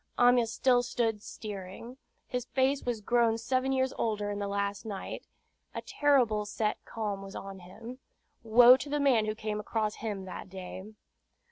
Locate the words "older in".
3.99-4.39